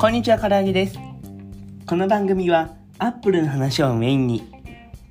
[0.00, 0.98] こんにちは、からあげです。
[1.86, 4.42] この番組は Apple の話をメインに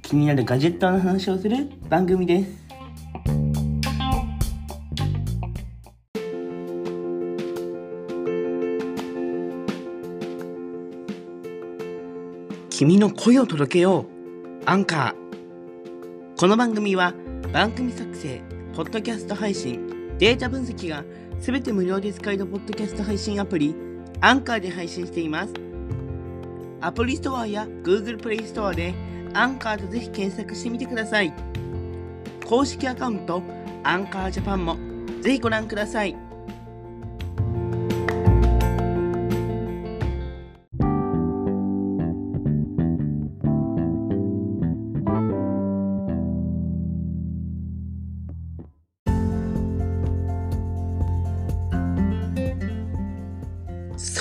[0.02, 2.52] 気になるガジェットの話をする番組です。
[12.69, 14.06] 君の声を届けよう
[14.65, 17.13] アンカーこの番組は
[17.53, 18.41] 番組作成、
[18.76, 19.91] ポッドキャスト配信、
[20.22, 21.03] データ分析が
[21.40, 23.73] すべて無料で使えるポッドキャスト配信アプリ
[24.20, 25.54] アンカーで配信しています。
[26.80, 28.94] アプリストアや Google プレイストアで
[29.34, 31.34] アンカーとぜひ検索してみてください。
[32.46, 33.41] 公式アカウント
[33.84, 34.77] アンカージャパンも
[35.22, 36.16] ぜひご覧ください。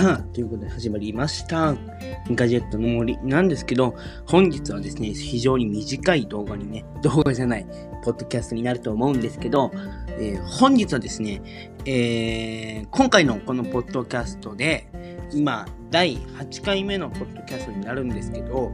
[0.01, 1.77] さあ、ということで始まりました。
[2.31, 7.67] ガジェットの森なんですけど、本日はですね、非常に短い動画にね、動画じゃない、
[8.03, 9.71] ポッドキャストになると思うんですけど、
[10.19, 11.43] えー本日はですね、
[11.85, 14.89] えー今回のこのポッドキャストで、
[15.35, 18.73] 今、第8回目のポッドキャストになるんですけど、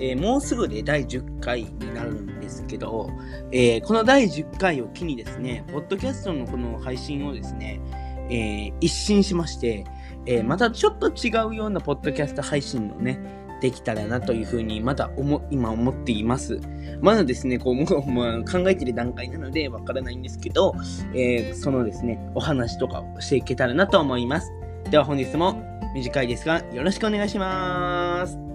[0.00, 3.10] えーもうすぐで第10回になるんですけど、
[3.52, 7.82] えーこの第10回を機にですね、ポッドキャストのこの配信をですね、
[8.30, 9.84] えー一新しまして、
[10.26, 13.18] えーまたちょっと違うようなポッドキャスト配信をね、
[13.60, 16.60] できたらなというふうに、まだ思、今思っています。
[17.00, 20.74] まだですね、こう、 もう、まあ、考えている段階なのでわからないんですけど、
[21.14, 24.52] えーそのですね、お話とかをしていけたらなと思います。
[24.90, 25.62] では本日も
[25.94, 28.53] 短いですが、よろしくお願いします。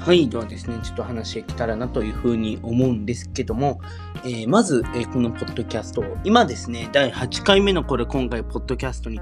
[0.00, 0.30] はい。
[0.30, 3.82] ではですね、ちょっと話していけたらなというふうに思うんですけども、
[4.24, 9.20] えーまず、えーこのポッドキャスト、今ですね、第8回目のこれ、今回、ポッドキャストに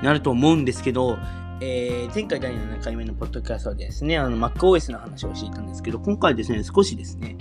[0.00, 1.18] なると思うんですけど、
[1.60, 7.36] えー前回第7回目のポッドキャストでですね、あの MacOS の話をしていたんですけど、今回ですね、少しですね、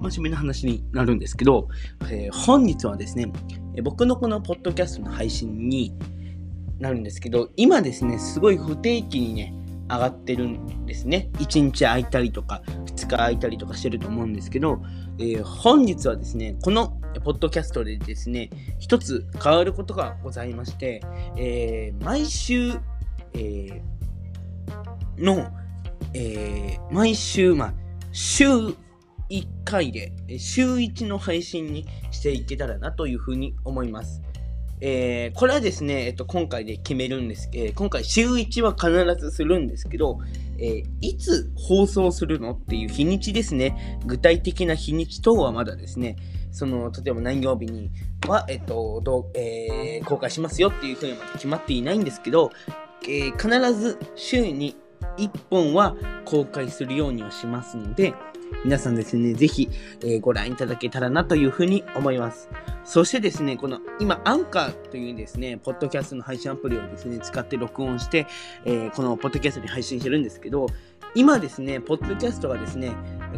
[0.00, 1.68] 真面目な話になるんですけど、
[2.10, 3.30] えー本日はですね、
[3.76, 5.94] え僕のこのポッドキャストの配信に
[6.80, 9.54] なるんですけど、今ですね、すごい不定期にね、
[9.88, 11.30] 上がってるんですね。
[11.34, 14.82] 1日空いたりとか、2日空いたりとかしてると思うんですけど、
[15.18, 21.02] えー本日はですね、このポッドキャストでですね、一つ変わることがございまして、
[21.36, 22.72] えー毎週、
[23.34, 25.48] えーの、
[26.12, 27.74] え毎週、まあ、
[28.12, 28.74] 週1
[29.64, 34.22] 回で、週1の配信にしていけたらなというふうに思います。
[34.80, 40.18] えーこれはですね、えっと、今回で決めるんです、えー今回週1は必ずするんですけど、
[40.58, 43.98] えーいつ放送するのっていう日にちですね。
[44.06, 46.16] 具体的な日にち等はまだですね、
[46.52, 47.90] その、例えば何曜日に
[48.26, 52.50] は、えっと、どう、えー公開しますよっていうふうにまだ決まっていないんですけど、
[53.08, 54.76] え必ず週に
[55.16, 58.14] 1本は公開するようにはしますので、
[58.64, 59.68] 皆さんですね、ぜひ、
[60.00, 62.48] えーご覧いただけたらなというふうに思います。
[62.84, 68.26] そしてですね、この今、アンカーというですね、ポッドキャストの配信アプリをですね、使って録音して、
[68.64, 70.66] えーこのポッドキャストに配信してるんですけど、
[71.14, 72.92] 今ですね、ポッドキャストがですね、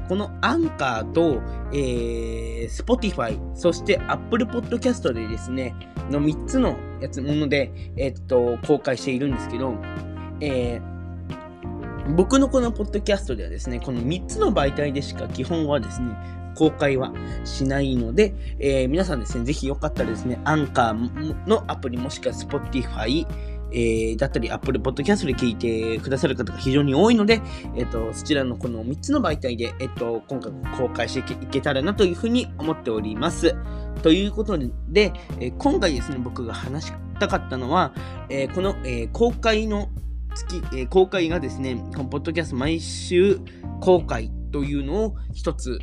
[0.08, 1.40] このアンカーと、
[1.72, 5.74] えー、Spotify、そして Apple Podcast でですね、
[6.10, 9.74] の3つのやつもので、えっと、公開しているんですけど、
[10.40, 10.97] えー
[12.16, 16.16] 僕のこのポッドキャストではですね、この3つの媒体でしか基本はですね、
[16.54, 17.12] 公開は
[17.44, 23.26] しないので、えー皆さんですね、ぜひよかったらですね、アンカーのアプリもしくは Spotify、
[23.70, 27.42] えーだったり Apple Podcast で聞いてくださる方が非常に多いので、
[27.76, 33.54] えっ、と、そちらのこの3つの媒体で、えっ、と、今回も公開していけいけたらなというふうに思っております。
[34.02, 37.92] ということで、えー今回ですね、僕が話したかったのは、
[38.30, 39.90] えーこの、えー公開の
[40.38, 43.40] 月、えー公開がですね、このポッドキャスト毎週
[43.80, 45.78] 公開というのを一つ、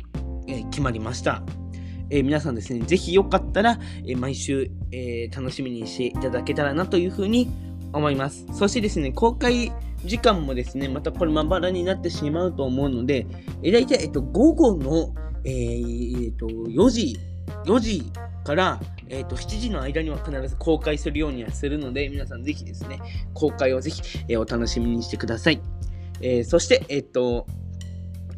[0.48, 1.42] えー決まりました。
[2.10, 7.50] えー皆さんですね、ぜひよかったら、え毎週、え楽しみにしていただけたらなというふうに
[7.92, 8.46] 思います。
[8.52, 9.72] そしてですね、公開
[10.04, 13.26] 時間もですね、またこれまばらになってしまうと思うので、
[13.62, 15.14] えー、大体、えっと、午後の、
[15.44, 17.18] えーえっと、4時、
[17.66, 18.02] 4時
[18.46, 23.00] から、えっと、7時の間には必ず公開するようにはするので、皆さんぜひですね、
[23.34, 25.60] 公開をぜひ、えーお楽しみにしてください。
[26.20, 27.46] えーそして、えっと、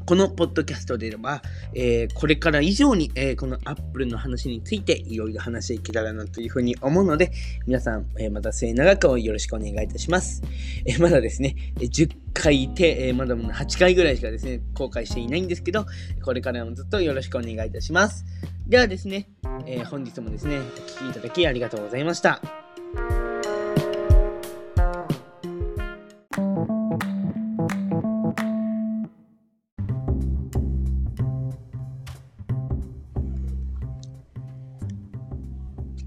[0.08, 1.42] このポッドキャストでは、
[1.74, 7.30] えー、これから以上に、えー、この Apple の話についていろいろ話していけたらなというふうに思うので、
[7.66, 10.42] 皆さん、えー、また末永くをよろしくお願いいたします。
[10.86, 15.84] えまだですね、10回で、えまだ8回ぐらいしかですね、公開していないんですけど、
[16.24, 18.24] これからもずっとよろしくお願いいたします。
[18.66, 19.28] ではですね、
[19.66, 22.40] え本日もですね、お聴きいただきありがとうございました。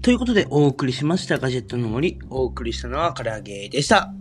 [0.02, 4.12] ということでお送りしましたガジェットの森、お送りしたのは唐揚げでした。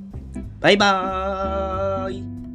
[0.60, 2.51] バイバーイ